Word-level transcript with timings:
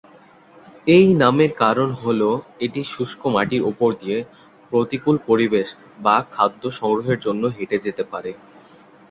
এই 0.87 1.07
নামের 1.15 1.51
কারণ 1.61 1.89
হলো 2.01 2.29
এটি 2.65 2.81
শুষ্ক 2.93 3.21
মাটির 3.27 3.63
উপর 3.71 3.89
দিয়ে 4.01 4.17
প্রতিকূল 4.71 5.15
পরিবেশ 5.29 5.67
বা 5.99 6.15
খাদ্য 6.33 6.63
সংগ্রহের 6.79 7.19
জন্য 7.25 7.43
হেঁটে 7.55 7.77
যেতে 7.85 8.03
পারে। 8.11 8.31